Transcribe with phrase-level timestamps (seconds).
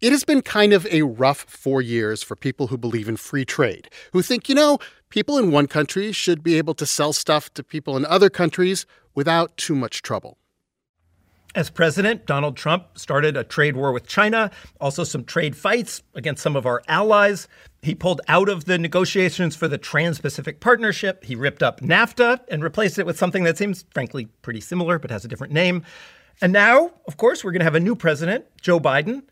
[0.00, 3.44] It has been kind of a rough four years for people who believe in free
[3.44, 7.52] trade, who think, you know, people in one country should be able to sell stuff
[7.54, 10.38] to people in other countries without too much trouble.
[11.56, 16.44] As president, Donald Trump started a trade war with China, also some trade fights against
[16.44, 17.48] some of our allies.
[17.82, 21.24] He pulled out of the negotiations for the Trans Pacific Partnership.
[21.24, 25.10] He ripped up NAFTA and replaced it with something that seems, frankly, pretty similar but
[25.10, 25.82] has a different name.
[26.40, 29.22] And now, of course, we're going to have a new president, Joe Biden.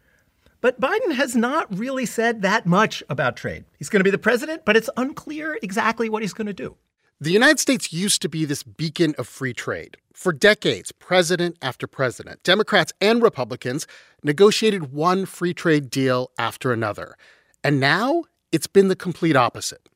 [0.60, 3.64] But Biden has not really said that much about trade.
[3.78, 6.76] He's going to be the president, but it's unclear exactly what he's going to do.
[7.20, 9.96] The United States used to be this beacon of free trade.
[10.12, 13.86] For decades, president after president, Democrats and Republicans
[14.22, 17.16] negotiated one free trade deal after another.
[17.62, 19.88] And now it's been the complete opposite.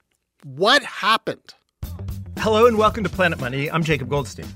[0.44, 1.54] What happened?
[2.38, 3.70] Hello and welcome to Planet Money.
[3.70, 4.46] I'm Jacob Goldstein.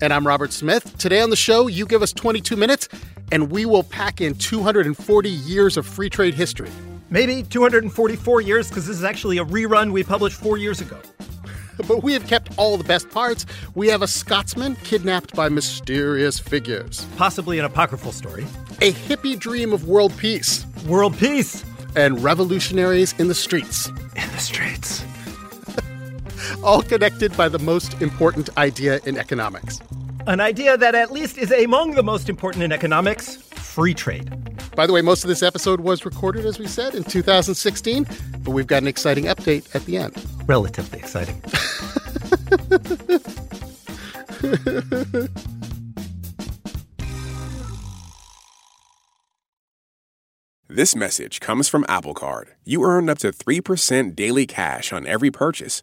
[0.00, 0.96] And I'm Robert Smith.
[0.98, 2.88] Today on the show, you give us 22 minutes,
[3.32, 6.70] and we will pack in 240 years of free trade history.
[7.10, 10.98] Maybe 244 years, because this is actually a rerun we published four years ago.
[11.86, 13.46] But we have kept all the best parts.
[13.76, 18.44] We have a Scotsman kidnapped by mysterious figures, Possibly an apocryphal story.
[18.82, 24.38] a hippie dream of world peace, World peace and revolutionaries in the streets, in the
[24.38, 25.04] streets.
[26.62, 29.80] All connected by the most important idea in economics.
[30.26, 34.30] An idea that at least is among the most important in economics free trade.
[34.74, 38.06] By the way, most of this episode was recorded, as we said, in 2016,
[38.40, 40.14] but we've got an exciting update at the end.
[40.46, 41.42] Relatively exciting.
[50.70, 52.50] This message comes from Apple Card.
[52.62, 55.82] You earn up to 3% daily cash on every purchase.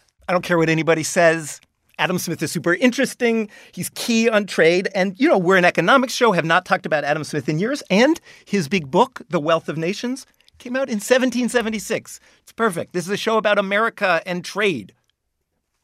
[0.27, 1.59] I don't care what anybody says.
[1.99, 3.49] Adam Smith is super interesting.
[3.73, 4.89] He's key on trade.
[4.95, 7.83] And, you know, we're an economics show, have not talked about Adam Smith in years.
[7.91, 10.25] And his big book, The Wealth of Nations,
[10.57, 12.19] came out in 1776.
[12.41, 12.93] It's perfect.
[12.93, 14.93] This is a show about America and trade.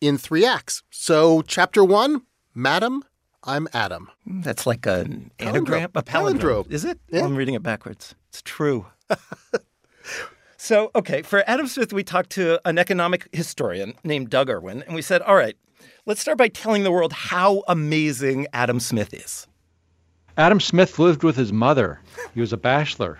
[0.02, 0.82] In three acts.
[0.90, 2.24] So, chapter one,
[2.56, 3.04] Madam,
[3.44, 4.10] I'm Adam.
[4.26, 5.48] That's like an Palindrome.
[5.48, 6.40] anagram, a palindrome.
[6.40, 6.72] Palindrome.
[6.72, 7.00] Is it?
[7.10, 7.26] Yeah.
[7.26, 8.16] I'm reading it backwards.
[8.30, 8.88] It's true.
[10.68, 14.94] so, okay, for Adam Smith, we talked to an economic historian named Doug Irwin, and
[14.94, 15.56] we said, all right,
[16.06, 19.48] let's start by telling the world how amazing Adam Smith is.
[20.38, 22.00] Adam Smith lived with his mother.
[22.34, 23.18] He was a bachelor.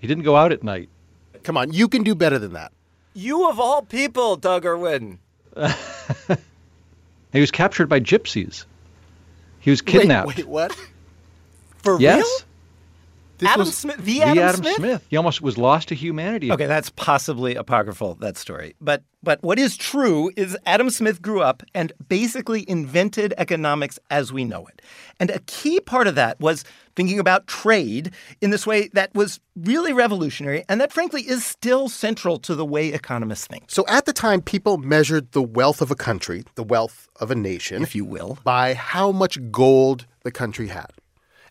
[0.00, 0.88] He didn't go out at night.
[1.42, 2.72] Come on, you can do better than that.
[3.12, 5.18] You of all people, Doug Irwin.
[7.32, 8.64] He was captured by gypsies.
[9.60, 10.36] He was Wait, kidnapped.
[10.36, 10.76] Wait, what?
[11.78, 12.48] For yes, real?
[13.40, 14.76] This Adam was- Smith, the, the Adam, Adam Smith?
[14.76, 15.06] Smith.
[15.10, 16.52] He almost was lost to humanity.
[16.52, 18.74] Okay, that's possibly apocryphal that story.
[18.80, 24.32] But but what is true is Adam Smith grew up and basically invented economics as
[24.32, 24.80] we know it.
[25.18, 26.64] And a key part of that was
[26.96, 31.88] thinking about trade in this way that was really revolutionary and that frankly is still
[31.90, 35.90] central to the way economists think, So, at the time, people measured the wealth of
[35.90, 38.38] a country, the wealth of a nation, if you will.
[38.42, 40.90] by how much gold the country had.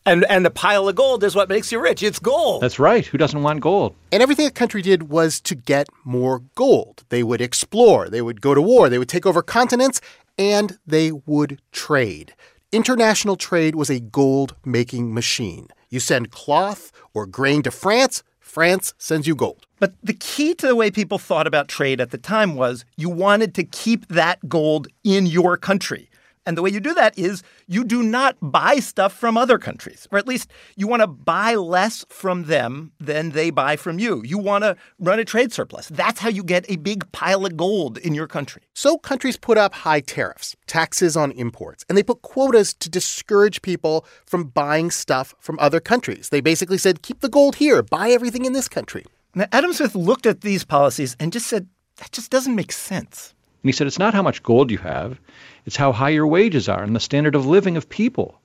[0.10, 2.02] And and a pile of gold is what makes you rich.
[2.02, 2.64] It's gold.
[2.64, 3.06] That's right.
[3.06, 3.96] Who doesn't want gold?
[4.12, 7.04] And everything a country did was to get more gold.
[7.10, 10.02] They would explore, they would go to war, they would take over continents,
[10.36, 12.34] and they would trade.
[12.72, 15.68] International trade was a gold making machine.
[15.92, 19.68] You send cloth or grain to France, France sends you gold.
[19.80, 23.10] But the key to the way people thought about trade at the time was you
[23.10, 26.09] wanted to keep that gold in your country.
[26.50, 30.08] And the way you do that is you do not buy stuff from other countries,
[30.12, 34.24] or at least you want to buy less from them than they buy from you.
[34.26, 35.90] You want to run a trade surplus.
[35.90, 38.64] That's how you get a big pile of gold in your country.
[38.74, 43.62] So countries put up high tariffs, taxes on imports, and they put quotas to discourage
[43.62, 46.30] people from buying stuff from other countries.
[46.30, 49.06] They basically said, keep the gold here, buy everything in this country.
[49.36, 51.68] Now, Adam Smith looked at these policies and just said,
[51.98, 53.36] that just doesn't make sense.
[53.62, 55.20] And he said, it's not how much gold you have,
[55.66, 58.40] it's how high your wages are and the standard of living of people,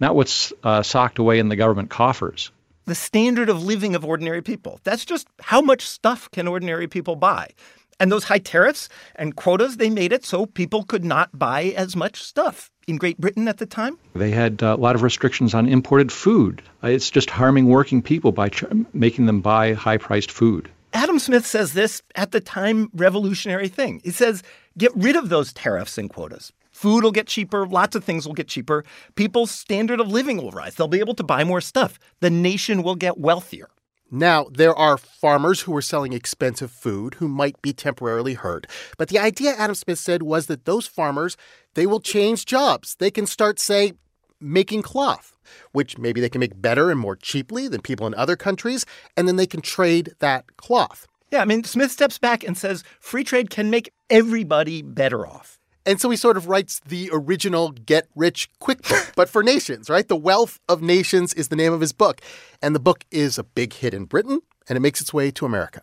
[0.00, 2.50] not what's uh, socked away in the government coffers.
[2.86, 4.80] The standard of living of ordinary people.
[4.84, 7.50] That's just how much stuff can ordinary people buy.
[7.98, 11.96] And those high tariffs and quotas, they made it so people could not buy as
[11.96, 13.98] much stuff in Great Britain at the time.
[14.14, 16.62] They had uh, a lot of restrictions on imported food.
[16.84, 20.70] Uh, it's just harming working people by ch- making them buy high priced food.
[20.96, 24.00] Adam Smith says this at the time revolutionary thing.
[24.02, 24.42] He says,
[24.78, 26.54] get rid of those tariffs and quotas.
[26.72, 28.82] Food will get cheaper, lots of things will get cheaper.
[29.14, 30.74] People's standard of living will rise.
[30.74, 31.98] They'll be able to buy more stuff.
[32.20, 33.68] The nation will get wealthier.
[34.10, 38.66] Now, there are farmers who are selling expensive food who might be temporarily hurt.
[38.96, 41.36] But the idea Adam Smith said was that those farmers,
[41.74, 42.96] they will change jobs.
[42.98, 43.92] They can start, say,
[44.40, 45.36] making cloth,
[45.72, 48.86] which maybe they can make better and more cheaply than people in other countries,
[49.16, 51.06] and then they can trade that cloth.
[51.30, 55.58] Yeah, I mean, Smith steps back and says free trade can make everybody better off.
[55.84, 59.88] And so he sort of writes the original Get Rich Quick book, but for nations,
[59.88, 60.06] right?
[60.06, 62.20] The Wealth of Nations is the name of his book.
[62.60, 65.46] And the book is a big hit in Britain, and it makes its way to
[65.46, 65.82] America.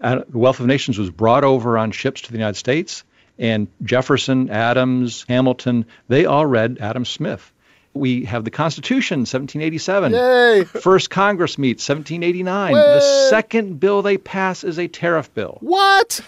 [0.00, 3.04] Uh, the Wealth of Nations was brought over on ships to the United States,
[3.38, 7.52] and Jefferson, Adams, Hamilton, they all read Adam Smith.
[7.92, 10.12] We have the Constitution, 1787.
[10.12, 10.64] Yay!
[10.80, 12.72] First Congress meets, 1789.
[12.72, 12.80] Way!
[12.80, 15.58] The second bill they pass is a tariff bill.
[15.60, 16.20] What?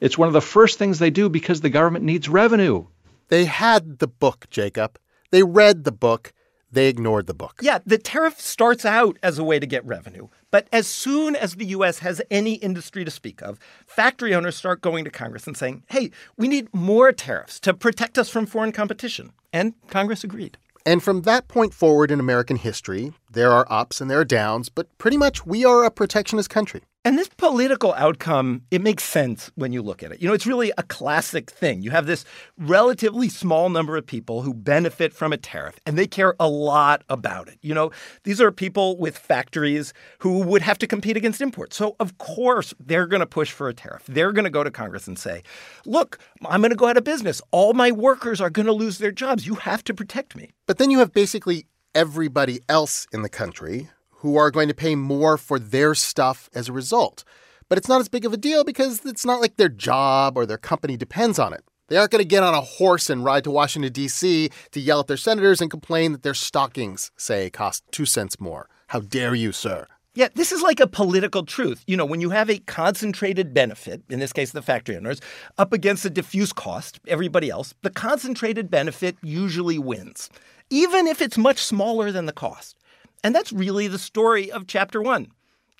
[0.00, 2.86] It's one of the first things they do because the government needs revenue.
[3.28, 4.98] They had the book, Jacob.
[5.30, 6.32] They read the book.
[6.70, 7.60] They ignored the book.
[7.62, 10.26] Yeah, the tariff starts out as a way to get revenue.
[10.50, 12.00] But as soon as the U.S.
[12.00, 16.10] has any industry to speak of, factory owners start going to Congress and saying, hey,
[16.36, 19.32] we need more tariffs to protect us from foreign competition.
[19.52, 20.58] And Congress agreed.
[20.86, 24.68] And from that point forward in American history, there are ups and there are downs,
[24.68, 26.82] but pretty much we are a protectionist country.
[27.06, 30.22] And this political outcome, it makes sense when you look at it.
[30.22, 31.82] You know, it's really a classic thing.
[31.82, 32.24] You have this
[32.56, 37.04] relatively small number of people who benefit from a tariff, and they care a lot
[37.10, 37.58] about it.
[37.60, 37.90] You know,
[38.22, 41.76] these are people with factories who would have to compete against imports.
[41.76, 44.04] So, of course, they're going to push for a tariff.
[44.06, 45.42] They're going to go to Congress and say,
[45.84, 47.42] look, I'm going to go out of business.
[47.50, 49.46] All my workers are going to lose their jobs.
[49.46, 50.52] You have to protect me.
[50.66, 53.90] But then you have basically everybody else in the country
[54.24, 57.24] who are going to pay more for their stuff as a result.
[57.68, 60.46] But it's not as big of a deal because it's not like their job or
[60.46, 61.62] their company depends on it.
[61.88, 64.48] They aren't going to get on a horse and ride to Washington, D.C.
[64.70, 68.66] to yell at their senators and complain that their stockings, say, cost two cents more.
[68.86, 69.88] How dare you, sir?
[70.14, 71.84] Yeah, this is like a political truth.
[71.86, 75.20] You know, when you have a concentrated benefit, in this case the factory owners,
[75.58, 80.30] up against a diffuse cost, everybody else, the concentrated benefit usually wins,
[80.70, 82.78] even if it's much smaller than the cost.
[83.24, 85.28] And that's really the story of Chapter 1.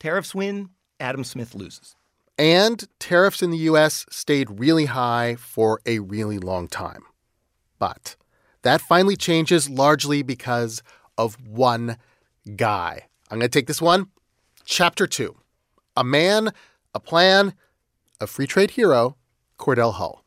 [0.01, 1.95] Tariffs win, Adam Smith loses.
[2.39, 4.07] And tariffs in the U.S.
[4.09, 7.03] stayed really high for a really long time.
[7.79, 8.17] But
[8.63, 10.83] that finally changes largely because
[11.19, 11.99] of one
[12.57, 13.09] guy.
[13.31, 14.07] I'm going to take this one.
[14.65, 15.37] Chapter 2
[15.99, 16.51] A Man,
[16.95, 17.53] a Plan,
[18.21, 19.19] a Free Trade Hero,
[19.59, 20.25] Cordell Hull.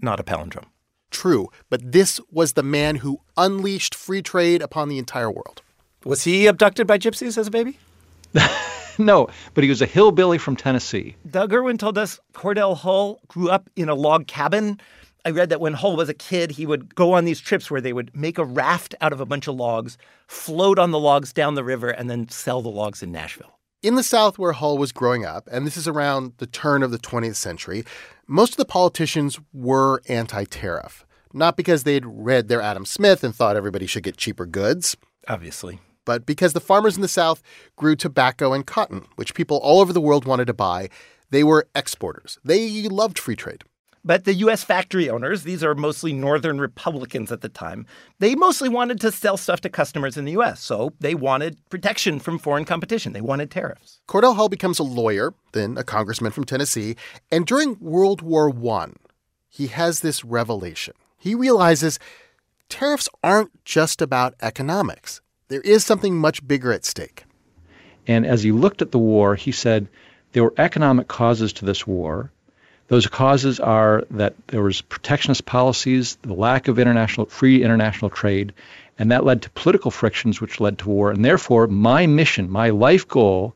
[0.00, 0.66] Not a palindrome.
[1.12, 5.62] True, but this was the man who unleashed free trade upon the entire world.
[6.04, 7.78] Was he abducted by gypsies as a baby?
[8.98, 11.16] no, but he was a hillbilly from Tennessee.
[11.28, 14.78] Doug Irwin told us Cordell Hull grew up in a log cabin.
[15.24, 17.80] I read that when Hull was a kid, he would go on these trips where
[17.80, 21.32] they would make a raft out of a bunch of logs, float on the logs
[21.32, 23.58] down the river, and then sell the logs in Nashville.
[23.82, 26.90] In the South, where Hull was growing up, and this is around the turn of
[26.90, 27.84] the 20th century,
[28.26, 31.06] most of the politicians were anti tariff.
[31.32, 34.96] Not because they'd read their Adam Smith and thought everybody should get cheaper goods.
[35.26, 37.42] Obviously but because the farmers in the South
[37.76, 40.88] grew tobacco and cotton, which people all over the world wanted to buy,
[41.30, 42.38] they were exporters.
[42.44, 43.64] They loved free trade.
[44.06, 44.62] But the U.S.
[44.62, 47.86] factory owners, these are mostly Northern Republicans at the time,
[48.18, 52.20] they mostly wanted to sell stuff to customers in the U.S., so they wanted protection
[52.20, 53.14] from foreign competition.
[53.14, 54.02] They wanted tariffs.
[54.06, 56.96] Cordell Hull becomes a lawyer, then a congressman from Tennessee,
[57.32, 58.88] and during World War I,
[59.48, 60.92] he has this revelation.
[61.16, 61.98] He realizes
[62.68, 65.22] tariffs aren't just about economics.
[65.48, 67.24] There is something much bigger at stake.
[68.06, 69.88] And as he looked at the war, he said
[70.32, 72.30] there were economic causes to this war.
[72.88, 78.54] Those causes are that there was protectionist policies, the lack of international free international trade,
[78.98, 81.10] and that led to political frictions which led to war.
[81.10, 83.54] And therefore, my mission, my life goal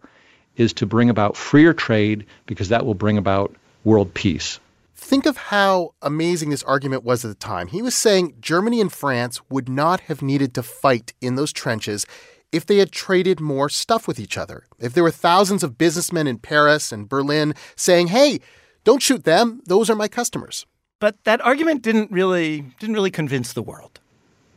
[0.56, 3.54] is to bring about freer trade because that will bring about
[3.84, 4.60] world peace.
[5.00, 7.68] Think of how amazing this argument was at the time.
[7.68, 12.04] He was saying Germany and France would not have needed to fight in those trenches
[12.50, 14.64] if they had traded more stuff with each other.
[14.80, 18.40] If there were thousands of businessmen in Paris and Berlin saying, hey,
[18.82, 20.66] don't shoot them, those are my customers.
[20.98, 24.00] But that argument didn't really didn't really convince the world.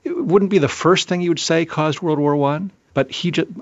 [0.04, 3.30] It wouldn't be the first thing you would say caused World War One, but he
[3.30, 3.54] just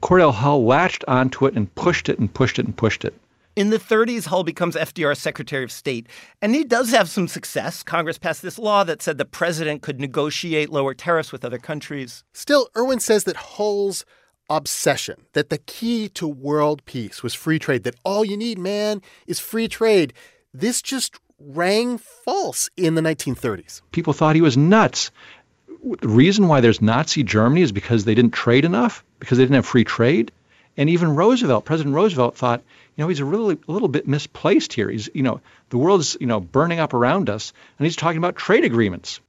[0.00, 3.14] Cordell Hull latched onto it and pushed it and pushed it and pushed it.
[3.60, 6.06] In the 30s, Hull becomes FDR's Secretary of State,
[6.40, 7.82] and he does have some success.
[7.82, 12.24] Congress passed this law that said the president could negotiate lower tariffs with other countries.
[12.32, 14.06] Still, Irwin says that Hull's
[14.48, 19.02] obsession, that the key to world peace was free trade, that all you need, man,
[19.26, 20.14] is free trade.
[20.54, 23.82] This just rang false in the 1930s.
[23.92, 25.10] People thought he was nuts.
[26.00, 29.56] The reason why there's Nazi Germany is because they didn't trade enough, because they didn't
[29.56, 30.32] have free trade.
[30.80, 32.62] And even Roosevelt, President Roosevelt thought,
[32.96, 34.88] you know, he's a really a little bit misplaced here.
[34.88, 38.34] He's, you know, the world's, you know, burning up around us, and he's talking about
[38.34, 39.20] trade agreements.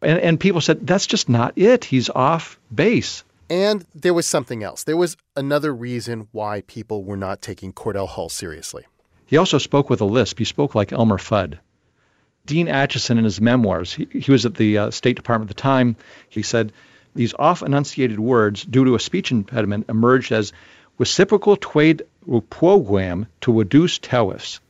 [0.00, 1.84] And, and people said, that's just not it.
[1.84, 3.24] He's off base.
[3.50, 4.84] And there was something else.
[4.84, 8.84] There was another reason why people were not taking Cordell Hull seriously.
[9.26, 10.38] He also spoke with a lisp.
[10.38, 11.58] He spoke like Elmer Fudd.
[12.46, 15.60] Dean Acheson, in his memoirs, he, he was at the uh, State Department at the
[15.60, 15.96] time,
[16.28, 16.72] he said,
[17.16, 20.52] these off enunciated words, due to a speech impediment, emerged as
[21.00, 22.02] reciprocal trade
[22.50, 24.60] program to reduce tariffs.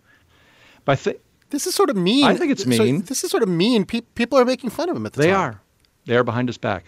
[0.85, 1.21] By th-
[1.51, 2.25] this is sort of mean.
[2.25, 3.01] I think it's mean.
[3.03, 3.85] So this is sort of mean.
[3.85, 5.33] Pe- people are making fun of him at the they time.
[5.33, 5.63] They are.
[6.07, 6.85] They are behind his back.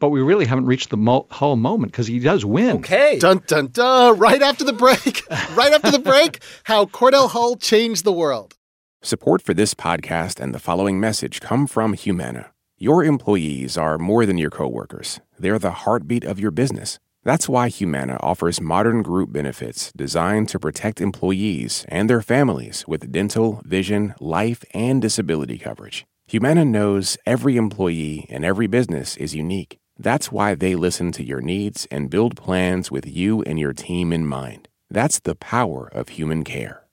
[0.00, 2.78] But we really haven't reached the mo- Hull moment because he does win.
[2.78, 3.18] Okay.
[3.18, 4.18] Dun dun dun!
[4.18, 5.22] Right after the break,
[5.54, 8.56] right after the break, how Cordell Hull changed the world.
[9.00, 12.50] Support for this podcast and the following message come from Humana.
[12.78, 16.98] Your employees are more than your coworkers; they're the heartbeat of your business.
[17.26, 23.10] That's why Humana offers modern group benefits designed to protect employees and their families with
[23.10, 26.06] dental, vision, life, and disability coverage.
[26.28, 29.76] Humana knows every employee and every business is unique.
[29.98, 34.12] That's why they listen to your needs and build plans with you and your team
[34.12, 34.68] in mind.
[34.88, 36.84] That's the power of human care.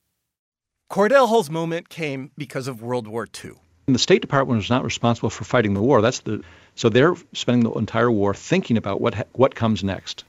[0.91, 3.51] Cordell Hull's moment came because of World War II.
[3.85, 6.01] And the State Department was not responsible for fighting the war.
[6.01, 6.43] That's the
[6.75, 10.23] so they're spending the entire war thinking about what what comes next.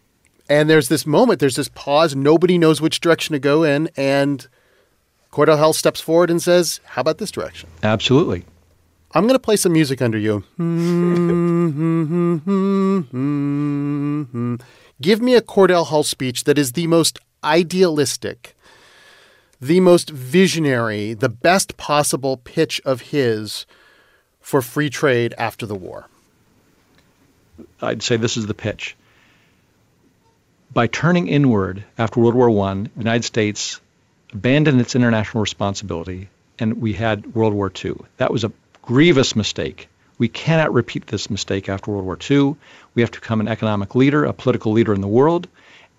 [0.48, 2.14] And there's this moment, there's this pause.
[2.14, 4.46] Nobody knows which direction to go in, and
[5.32, 8.44] Cordell Hull steps forward and says, "How about this direction?" Absolutely.
[9.16, 10.42] I'm going to play some music under you.
[15.00, 18.56] Give me a Cordell Hull speech that is the most idealistic,
[19.66, 23.64] the most visionary, the best possible pitch of his
[24.40, 26.06] for free trade after the war.
[27.80, 28.94] I'd say this is the pitch.
[30.70, 33.80] By turning inward after World War I, the United States
[34.34, 36.28] abandoned its international responsibility,
[36.58, 37.94] and we had World War II.
[38.18, 38.52] That was a
[38.82, 39.88] grievous mistake.
[40.18, 42.56] We cannot repeat this mistake after World War II.
[42.94, 45.48] We have to become an economic leader, a political leader in the world,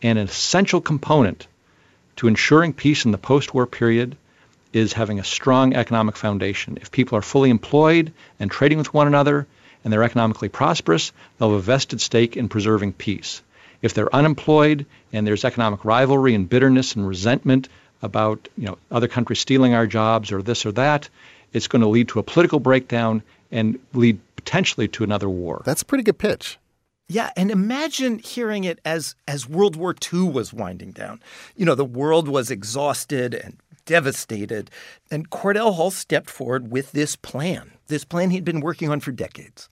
[0.03, 1.48] and an essential component
[2.17, 4.17] to ensuring peace in the post war period
[4.74, 6.77] is having a strong economic foundation.
[6.81, 9.48] If people are fully employed and trading with one another
[9.84, 13.41] and they're economically prosperous, they'll have a vested stake in preserving peace.
[13.81, 17.69] If they're unemployed and there's economic rivalry and bitterness and resentment
[18.01, 21.10] about you know other countries stealing our jobs or this or that,
[21.53, 25.62] it's going to lead to a political breakdown and lead potentially to another war.
[25.65, 26.57] That's a pretty good pitch.
[27.07, 31.21] Yeah, and imagine hearing it as as World War II was winding down.
[31.55, 34.71] You know, the world was exhausted and devastated,
[35.12, 37.71] and Cordell Hull stepped forward with this plan.
[37.88, 39.69] This plan he'd been working on for decades.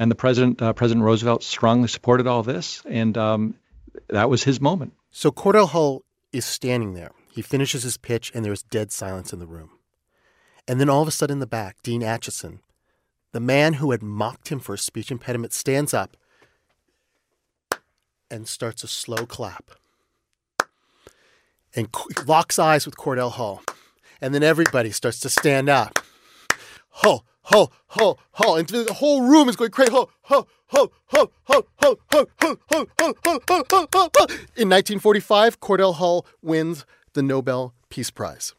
[0.00, 3.54] And the president, uh, President Roosevelt, strongly supported all this, and um,
[4.08, 4.92] that was his moment.
[5.10, 7.12] So Cordell Hull is standing there.
[7.30, 9.70] He finishes his pitch, and there's dead silence in the room.
[10.66, 12.58] And then all of a sudden, in the back, Dean Acheson,
[13.32, 16.16] the man who had mocked him for a speech impediment, stands up
[18.30, 19.70] and starts a slow clap
[21.74, 21.88] and
[22.26, 23.62] locks eyes with Cordell Hull.
[24.20, 25.98] And then everybody starts to stand up.
[26.88, 28.56] Hull, Hull, Hull, Hull.
[28.56, 29.92] And the whole room is going crazy.
[29.92, 34.26] Hull, Hull, Hull, Hull, Hull, Hull, Hull, Hull, Hull, Hull, Hull, Hull, Hull, Hull.
[34.56, 38.54] In 1945, Cordell Hull wins the Nobel Peace Prize.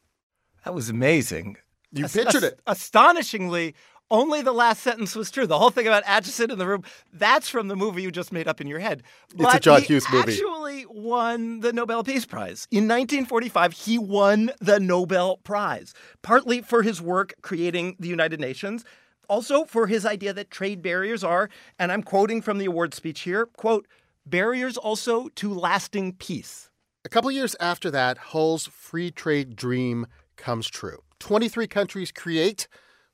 [0.64, 1.58] That was amazing.
[1.92, 2.60] You pictured it.
[2.68, 3.76] Astonishingly,
[4.12, 5.46] only the last sentence was true.
[5.48, 8.48] The whole thing about Acheson in the room, that's from the movie you just made
[8.48, 9.04] up in your head.
[9.36, 10.34] But it's a John Hughes movie.
[10.34, 12.68] actually won the Nobel Peace Prize.
[12.72, 18.84] In 1945, he won the Nobel Prize, partly for his work creating the United Nations,
[19.28, 23.22] also for his idea that trade barriers are, and I'm quoting from the award speech
[23.22, 23.88] here, quote,
[24.26, 26.70] barriers also to lasting peace.
[27.06, 31.00] A couple years after that, Hull's free trade dream comes true.
[31.20, 32.68] 23 countries create,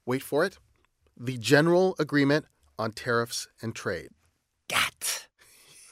[0.05, 0.57] wait for it,
[1.17, 2.45] the General Agreement
[2.77, 4.09] on Tariffs and Trade.
[4.67, 5.27] GATT.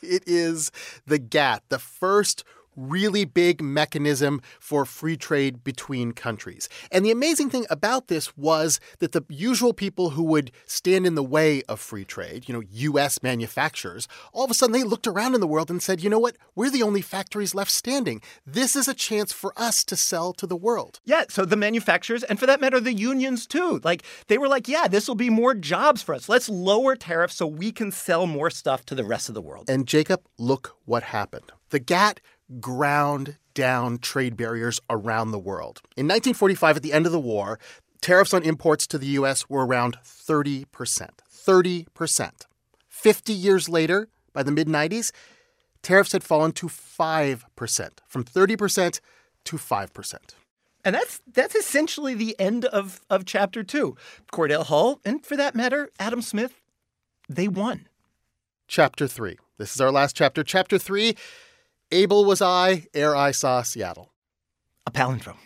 [0.01, 0.71] It is
[1.05, 2.43] the GATT, the first
[2.75, 6.69] really big mechanism for free trade between countries.
[6.91, 11.15] And the amazing thing about this was that the usual people who would stand in
[11.15, 15.07] the way of free trade, you know, US manufacturers, all of a sudden they looked
[15.07, 16.37] around in the world and said, you know what?
[16.55, 18.21] We're the only factories left standing.
[18.45, 20.99] This is a chance for us to sell to the world.
[21.05, 21.25] Yeah.
[21.29, 24.87] So the manufacturers, and for that matter, the unions too, like they were like, yeah,
[24.87, 26.29] this will be more jobs for us.
[26.29, 29.69] Let's lower tariffs so we can sell more stuff to the rest of the world.
[29.69, 31.51] And Jacob, look what happened.
[31.69, 32.21] The GATT
[32.59, 35.81] ground down trade barriers around the world.
[35.95, 37.59] In 1945, at the end of the war,
[38.01, 39.49] tariffs on imports to the U.S.
[39.49, 40.65] were around 30%.
[41.45, 42.31] 30%.
[42.89, 45.11] 50 years later, by the mid 90s,
[45.81, 48.99] tariffs had fallen to 5%, from 30%
[49.45, 50.15] to 5%.
[50.85, 53.95] And that's that's essentially the end of, of chapter two.
[54.33, 56.59] Cordell Hull, and for that matter, Adam Smith,
[57.29, 57.87] they won.
[58.67, 59.37] Chapter three.
[59.57, 60.43] This is our last chapter.
[60.43, 61.15] Chapter three
[61.91, 64.11] Able was I ere I saw Seattle.
[64.85, 65.37] A palindrome.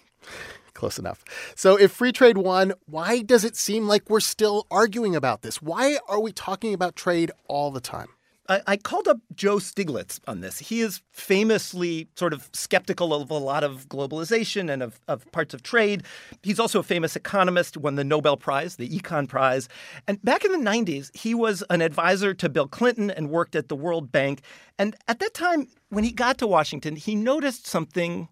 [0.74, 1.24] Close enough.
[1.56, 5.62] So, if free trade won, why does it seem like we're still arguing about this?
[5.62, 8.10] Why are we talking about trade all the time?
[8.50, 10.60] I, I, called up Joe Stiglitz on this.
[10.60, 15.54] He is famously sort of skeptical of a lot of globalization and of, of parts
[15.54, 16.04] of trade.
[16.44, 19.68] He's also a famous economist, won the Nobel Prize, the Econ Prize.
[20.08, 23.68] And back in the 90s, he was an advisor to Bill Clinton and worked at
[23.68, 24.42] the World Bank.
[24.80, 28.30] And at that time, when he got to Washington, he noticed something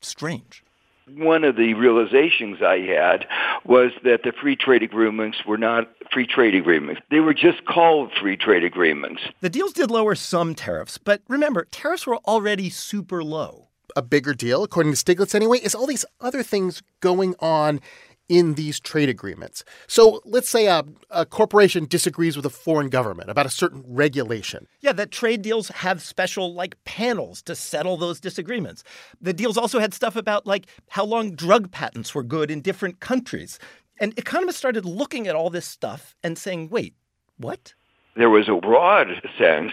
[0.00, 0.64] strange
[1.08, 3.26] one of the realizations I had
[3.64, 7.00] was that the free trade agreements were not free trade agreements.
[7.10, 9.22] They were just called free trade agreements.
[9.40, 13.68] The deals did lower some tariffs, but remember, tariffs were already super low.
[13.96, 17.80] A bigger deal, according to Stiglitz anyway, is all these other things going on
[18.28, 19.64] in these trade agreements.
[19.86, 24.66] So let's say a, a, corporation disagrees with a foreign government about a certain regulation.
[24.80, 28.82] Yeah, that trade deals have special like panels to settle those disagreements.
[29.20, 33.00] The deals also had stuff about like how long drug patents were good in different
[33.00, 33.58] countries.
[34.00, 36.94] And economists started looking at all this stuff and saying, wait,
[37.36, 37.74] what?
[38.16, 39.08] There was a broad
[39.38, 39.72] sense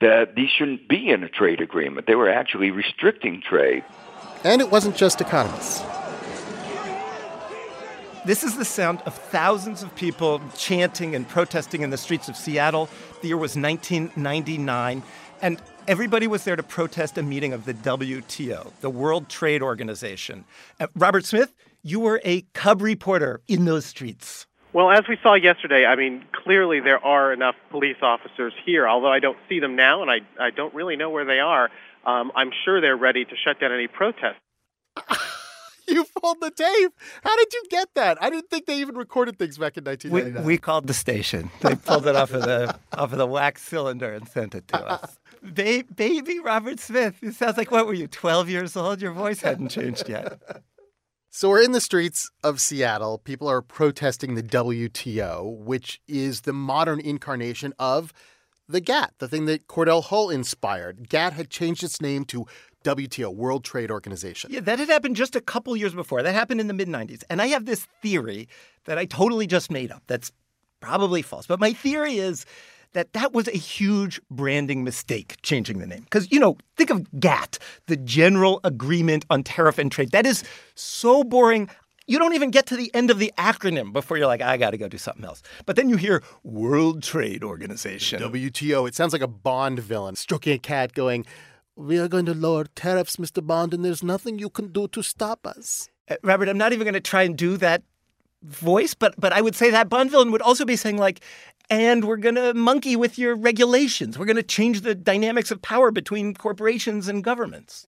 [0.00, 2.06] that these shouldn't be in a trade agreement.
[2.06, 3.82] They were actually restricting trade.
[4.44, 5.82] And it wasn't just economists.
[8.24, 12.36] This is the sound of thousands of people chanting and protesting in the streets of
[12.36, 12.88] Seattle.
[13.22, 15.02] The year was 1999,
[15.40, 20.44] and everybody was there to protest a meeting of the WTO, the World Trade Organization.
[20.80, 24.46] Uh, Robert Smith, you were a cub reporter in those streets.
[24.72, 29.12] Well, as we saw yesterday, I mean, clearly there are enough police officers here, although
[29.12, 31.70] I don't see them now and I, I don't really know where they are.
[32.04, 34.40] Um, I'm sure they're ready to shut down any protests.
[35.94, 36.92] you pulled the tape.
[37.22, 38.22] How did you get that?
[38.22, 40.44] I didn't think they even recorded things back in 1999.
[40.44, 41.50] We, we called the station.
[41.60, 44.76] They pulled it off of the off of the wax cylinder and sent it to
[44.86, 45.18] us.
[45.42, 47.16] Ba- baby Robert Smith.
[47.22, 49.00] It sounds like what were you, 12 years old?
[49.00, 50.40] Your voice hadn't changed yet.
[51.30, 53.18] So we're in the streets of Seattle.
[53.18, 58.12] People are protesting the WTO, which is the modern incarnation of
[58.68, 61.08] the GATT, the thing that Cordell Hull inspired.
[61.08, 62.46] GATT had changed its name to
[62.84, 64.50] WTO, World Trade Organization.
[64.52, 66.22] Yeah, that had happened just a couple years before.
[66.22, 67.22] That happened in the mid 90s.
[67.30, 68.48] And I have this theory
[68.84, 70.32] that I totally just made up that's
[70.80, 71.46] probably false.
[71.46, 72.46] But my theory is
[72.92, 76.02] that that was a huge branding mistake changing the name.
[76.02, 80.12] Because, you know, think of GATT, the General Agreement on Tariff and Trade.
[80.12, 81.68] That is so boring.
[82.08, 84.70] You don't even get to the end of the acronym before you're like, I got
[84.70, 85.42] to go do something else.
[85.66, 88.22] But then you hear World Trade Organization.
[88.22, 88.88] WTO.
[88.88, 91.26] It sounds like a Bond villain stroking a cat going,
[91.76, 93.46] we are going to lower tariffs, Mr.
[93.46, 95.90] Bond, and there's nothing you can do to stop us.
[96.10, 97.82] Uh, Robert, I'm not even going to try and do that
[98.42, 101.20] voice, but but I would say that Bond villain would also be saying like,
[101.68, 104.18] and we're going to monkey with your regulations.
[104.18, 107.86] We're going to change the dynamics of power between corporations and governments.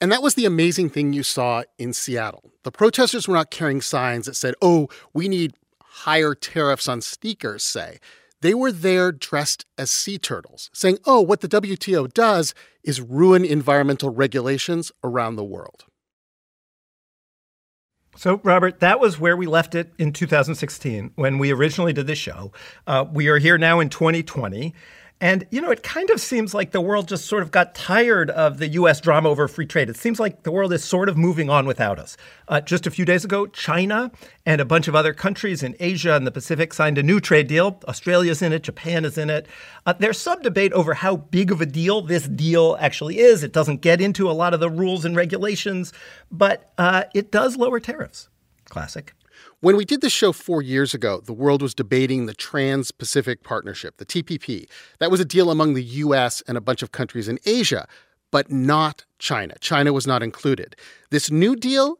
[0.00, 2.52] And that was the amazing thing you saw in Seattle.
[2.64, 7.64] The protesters were not carrying signs that said, "Oh, we need higher tariffs on sneakers,"
[7.64, 7.98] say.
[8.42, 12.54] They were there dressed as sea turtles, saying, oh, what the WTO does
[12.84, 15.84] is ruin environmental regulations around the world.
[18.14, 22.18] So, Robert, that was where we left it in 2016 when we originally did this
[22.18, 22.52] show.
[22.86, 24.74] Uh, we are here now in 2020.
[25.18, 28.28] And, you know, it kind of seems like the world just sort of got tired
[28.28, 29.00] of the U.S.
[29.00, 29.88] drama over free trade.
[29.88, 32.18] It seems like the world is sort of moving on without us.
[32.48, 34.12] Uh, just a few days ago, China
[34.44, 37.46] and a bunch of other countries in Asia and the Pacific signed a new trade
[37.46, 37.80] deal.
[37.88, 39.46] Australia's in it, Japan is in it.
[39.86, 43.42] Uh, there's some debate over how big of a deal this deal actually is.
[43.42, 45.94] It doesn't get into a lot of the rules and regulations,
[46.30, 48.28] but uh, it does lower tariffs.
[48.66, 49.14] Classic.
[49.60, 53.42] When we did this show four years ago, the world was debating the Trans Pacific
[53.42, 54.68] Partnership, the TPP.
[54.98, 56.42] That was a deal among the U.S.
[56.46, 57.88] and a bunch of countries in Asia,
[58.30, 59.54] but not China.
[59.60, 60.76] China was not included.
[61.10, 61.96] This new deal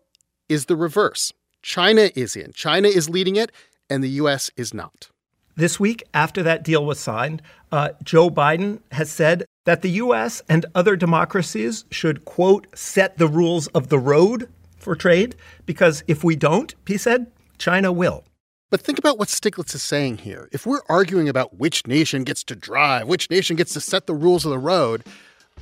[0.50, 1.32] is the reverse.
[1.62, 3.50] China is in, China is leading it,
[3.88, 4.50] and the U.S.
[4.58, 5.08] is not.
[5.56, 7.40] This week, after that deal was signed,
[7.72, 10.42] uh, Joe Biden has said that the U.S.
[10.46, 16.22] and other democracies should, quote, set the rules of the road for trade, because if
[16.22, 18.24] we don't, he said, China will.
[18.70, 20.48] But think about what Stiglitz is saying here.
[20.52, 24.14] If we're arguing about which nation gets to drive, which nation gets to set the
[24.14, 25.04] rules of the road,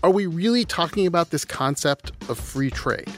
[0.03, 3.11] are we really talking about this concept of free trade?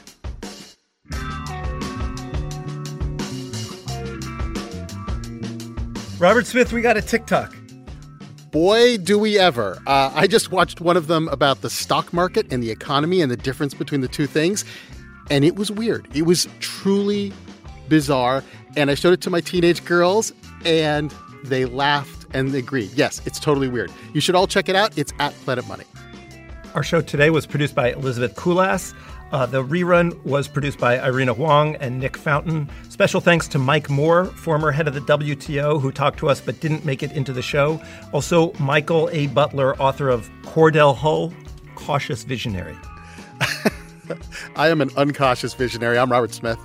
[6.19, 7.55] Robert Smith, we got a TikTok.
[8.51, 9.77] Boy, do we ever.
[9.85, 13.31] Uh, I just watched one of them about the stock market and the economy and
[13.31, 14.65] the difference between the two things.
[15.29, 16.07] And it was weird.
[16.13, 17.33] It was truly
[17.87, 18.43] bizarre.
[18.77, 20.31] And I showed it to my teenage girls,
[20.63, 21.13] and
[21.43, 22.91] they laughed and agreed.
[22.93, 23.91] Yes, it's totally weird.
[24.13, 24.95] You should all check it out.
[24.97, 25.83] It's at Planet Money.
[26.75, 28.93] Our show today was produced by Elizabeth Kulas.
[29.31, 32.69] Uh, the rerun was produced by Irina Huang and Nick Fountain.
[32.87, 36.59] Special thanks to Mike Moore, former head of the WTO, who talked to us but
[36.59, 37.81] didn't make it into the show.
[38.13, 39.25] Also, Michael A.
[39.27, 41.33] Butler, author of Cordell Hull,
[41.75, 42.77] Cautious Visionary.
[44.55, 45.97] I am an uncautious visionary.
[45.97, 46.59] I'm Robert Smith.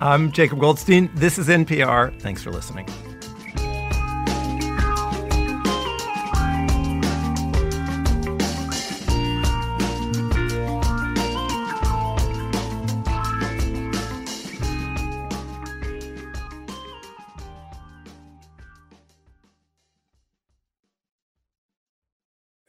[0.00, 1.10] I'm Jacob Goldstein.
[1.14, 2.20] This is NPR.
[2.20, 2.86] Thanks for listening.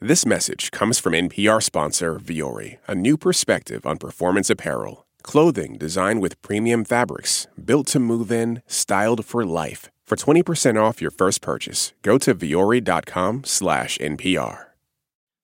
[0.00, 5.07] This message comes from NPR sponsor Vuori, a new perspective on performance apparel.
[5.28, 9.90] Clothing designed with premium fabrics, built to move in, styled for life.
[10.06, 14.68] For 20% off your first purchase, go to vuori.com slash NPR.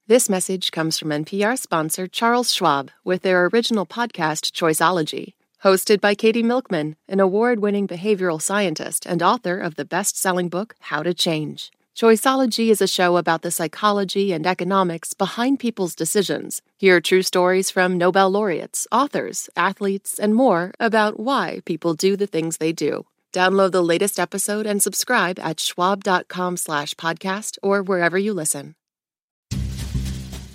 [0.06, 5.34] This message comes from NPR sponsor Charles Schwab with their original podcast, Choiceology.
[5.62, 10.48] Hosted by Katie Milkman, an award winning behavioral scientist and author of the best selling
[10.48, 11.70] book, How to Change.
[11.94, 16.60] Choiceology is a show about the psychology and economics behind people's decisions.
[16.76, 22.26] Hear true stories from Nobel laureates, authors, athletes, and more about why people do the
[22.26, 23.06] things they do.
[23.32, 28.74] Download the latest episode and subscribe at schwab.com slash podcast or wherever you listen.